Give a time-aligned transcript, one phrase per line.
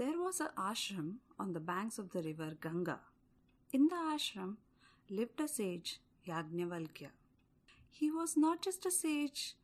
[0.00, 3.00] There was a ashram on the banks of the river Ganga.
[3.70, 4.56] In the ashram
[5.10, 7.10] lived a sage, Yajnavalkya.
[7.90, 9.56] He was not just a sage,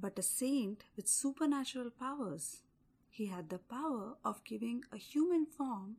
[0.00, 2.62] but a saint with supernatural powers.
[3.10, 5.96] He had the power of giving a human form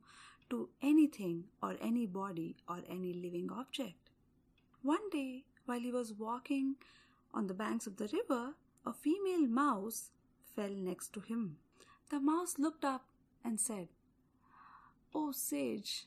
[0.50, 4.12] to anything or any body or any living object.
[4.82, 6.76] One day, while he was walking
[7.34, 8.54] on the banks of the river,
[8.86, 10.12] a female mouse
[10.56, 11.58] fell next to him.
[12.10, 13.08] The mouse looked up
[13.44, 13.88] and said,
[15.14, 16.06] Oh, sage,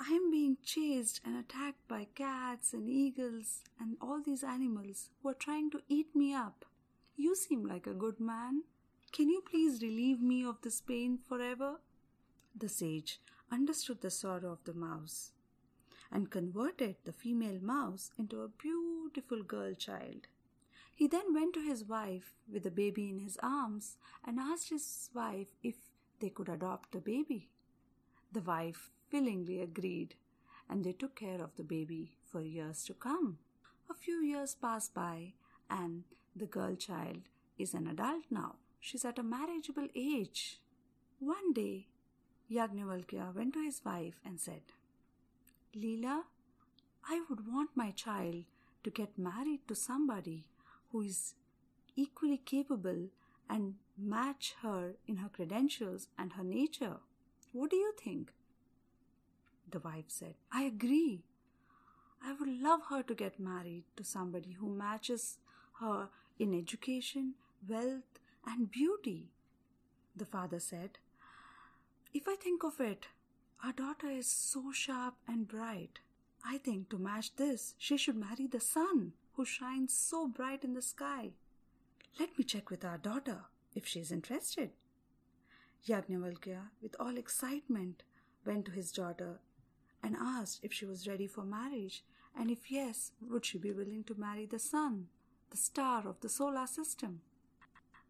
[0.00, 5.30] I am being chased and attacked by cats and eagles and all these animals who
[5.30, 6.64] are trying to eat me up.
[7.16, 8.62] You seem like a good man.
[9.12, 11.80] Can you please relieve me of this pain forever?
[12.56, 13.20] The sage
[13.50, 15.32] understood the sorrow of the mouse
[16.12, 20.28] and converted the female mouse into a beautiful girl child.
[20.94, 25.10] He then went to his wife with the baby in his arms and asked his
[25.14, 25.76] wife if
[26.20, 27.48] they could adopt the baby.
[28.32, 30.14] The wife willingly agreed,
[30.68, 33.38] and they took care of the baby for years to come.
[33.90, 35.32] A few years pass by,
[35.70, 36.04] and
[36.36, 37.22] the girl child
[37.58, 38.56] is an adult now.
[38.80, 40.60] She's at a marriageable age.
[41.18, 41.86] One day,
[42.50, 44.62] Yajnavalkya went to his wife and said,
[45.76, 46.22] Leela,
[47.08, 48.44] I would want my child
[48.84, 50.44] to get married to somebody
[50.92, 51.34] who is
[51.96, 53.08] equally capable
[53.48, 56.96] and match her in her credentials and her nature.
[57.52, 58.32] What do you think?
[59.70, 61.22] The wife said, I agree.
[62.24, 65.38] I would love her to get married to somebody who matches
[65.80, 67.34] her in education,
[67.68, 69.28] wealth, and beauty.
[70.16, 70.98] The father said,
[72.12, 73.06] If I think of it,
[73.64, 75.98] our daughter is so sharp and bright.
[76.44, 80.74] I think to match this, she should marry the sun, who shines so bright in
[80.74, 81.32] the sky.
[82.18, 83.44] Let me check with our daughter
[83.74, 84.70] if she is interested.
[85.86, 88.02] Yajnavalkya, with all excitement,
[88.44, 89.40] went to his daughter
[90.02, 92.04] and asked if she was ready for marriage,
[92.36, 95.08] and if yes, would she be willing to marry the sun,
[95.50, 97.20] the star of the solar system?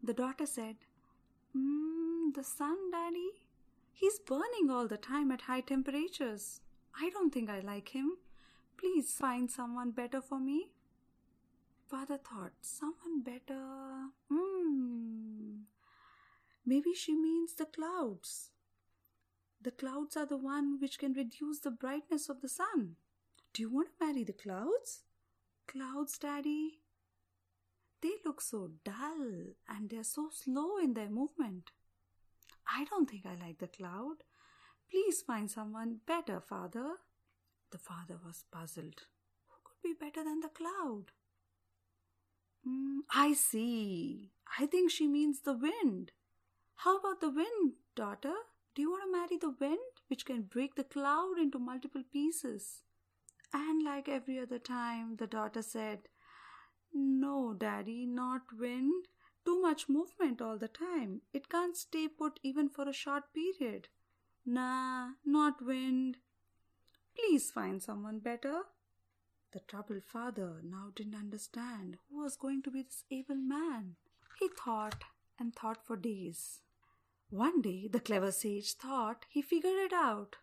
[0.03, 0.75] The daughter said,
[1.55, 3.31] mm, The sun, daddy?
[3.91, 6.61] He's burning all the time at high temperatures.
[6.99, 8.17] I don't think I like him.
[8.77, 10.71] Please find someone better for me.
[11.89, 14.09] Father thought, Someone better?
[14.31, 15.63] Hmm.
[16.63, 18.51] Maybe she means the clouds.
[19.59, 22.95] The clouds are the one which can reduce the brightness of the sun.
[23.53, 25.01] Do you want to marry the clouds?
[25.67, 26.81] Clouds, Daddy?
[28.01, 31.71] They look so dull and they're so slow in their movement.
[32.71, 34.17] I don't think I like the cloud.
[34.89, 36.97] Please find someone better, Father.
[37.71, 39.07] The father was puzzled.
[39.47, 41.05] Who could be better than the cloud?
[42.67, 44.31] Mm, I see.
[44.57, 46.11] I think she means the wind.
[46.75, 48.33] How about the wind, daughter?
[48.75, 52.83] Do you want to marry the wind, which can break the cloud into multiple pieces?
[53.53, 56.07] And like every other time, the daughter said,
[56.93, 59.07] No, daddy, not wind.
[59.45, 61.21] Too much movement all the time.
[61.33, 63.87] It can't stay put even for a short period.
[64.45, 66.17] Nah, not wind.
[67.15, 68.63] Please find someone better.
[69.51, 73.95] The troubled father now didn't understand who was going to be this able man.
[74.39, 75.03] He thought
[75.39, 76.61] and thought for days.
[77.31, 80.35] One day, the clever sage thought he figured it out.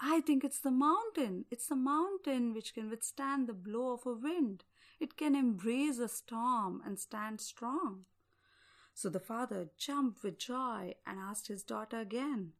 [0.00, 1.44] I think it's the mountain.
[1.50, 4.64] It's the mountain which can withstand the blow of a wind.
[4.98, 8.06] It can embrace a storm and stand strong.
[8.92, 12.52] So the father jumped with joy and asked his daughter again,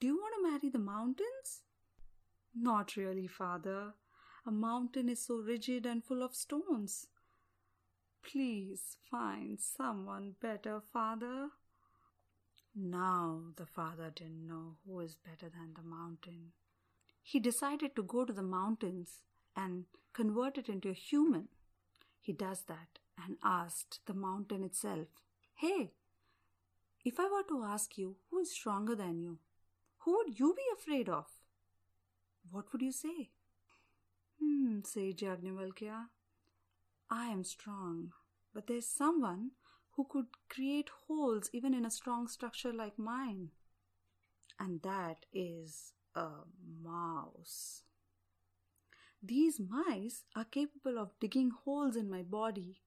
[0.00, 1.62] Do you want to marry the mountains?
[2.54, 3.94] Not really, father.
[4.44, 7.06] A mountain is so rigid and full of stones.
[8.22, 11.50] Please find someone better, father.
[12.74, 16.52] Now the father didn't know who is better than the mountain.
[17.22, 19.22] He decided to go to the mountains
[19.54, 21.48] and convert it into a human.
[22.20, 25.06] He does that and asked the mountain itself,
[25.54, 25.92] Hey,
[27.04, 29.38] if I were to ask you who is stronger than you,
[29.98, 31.26] who would you be afraid of?
[32.50, 33.30] What would you say?
[34.42, 36.06] Hmm, said Yajnavalkya.
[37.08, 38.12] I am strong,
[38.52, 39.52] but there's someone
[39.92, 43.50] who could create holes even in a strong structure like mine.
[44.58, 46.28] And that is a
[46.82, 47.82] mouse.
[49.22, 52.80] These mice are capable of digging holes in my body.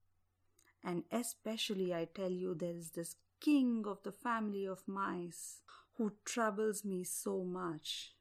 [0.84, 5.62] And especially, I tell you, there is this king of the family of mice
[5.98, 8.14] who troubles me so much.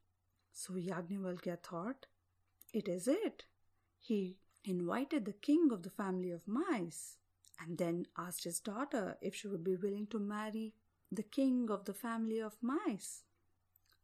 [0.53, 2.07] So Yajnavalkya thought,
[2.75, 3.45] it is it.
[4.01, 7.17] He invited the king of the family of mice
[7.61, 10.75] and then asked his daughter if she would be willing to marry
[11.11, 13.23] the king of the family of mice.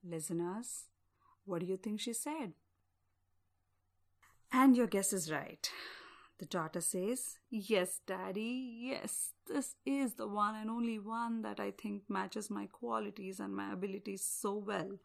[0.04, 0.84] Listeners,
[1.44, 2.52] what do you think she said?
[4.52, 5.68] And your guess is right.
[6.38, 11.72] The daughter says, Yes, daddy, yes, this is the one and only one that I
[11.72, 14.98] think matches my qualities and my abilities so well.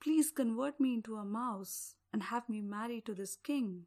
[0.00, 3.86] Please convert me into a mouse and have me married to this king.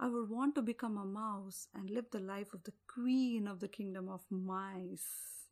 [0.00, 3.60] I would want to become a mouse and live the life of the queen of
[3.60, 5.48] the kingdom of mice.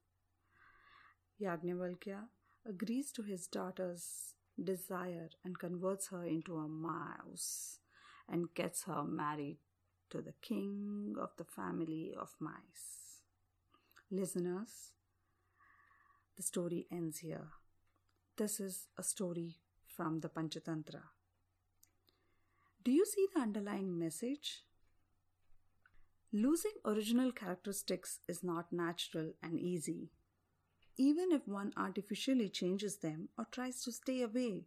[1.40, 2.28] Yajnavalkya
[2.68, 7.78] agrees to his daughter's desire and converts her into a mouse
[8.28, 9.58] and gets her married
[10.10, 13.22] to the king of the family of mice.
[14.10, 14.92] Listeners,
[16.36, 17.48] the story ends here.
[18.36, 21.15] This is a story from the Panchatantra.
[22.86, 24.62] Do you see the underlying message?
[26.32, 30.12] Losing original characteristics is not natural and easy.
[30.96, 34.66] Even if one artificially changes them or tries to stay away,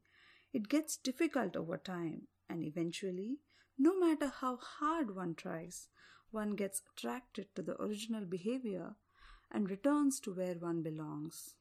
[0.51, 3.37] it gets difficult over time, and eventually,
[3.77, 5.87] no matter how hard one tries,
[6.29, 8.95] one gets attracted to the original behavior
[9.49, 11.55] and returns to where one belongs.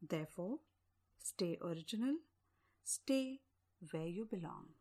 [0.00, 0.60] Therefore,
[1.18, 2.18] stay original,
[2.84, 3.40] stay
[3.90, 4.76] where you belong.